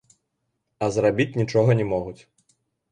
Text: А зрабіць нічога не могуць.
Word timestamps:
А 0.83 0.89
зрабіць 0.97 1.31
нічога 1.43 1.71
не 1.83 1.89
могуць. 1.95 2.21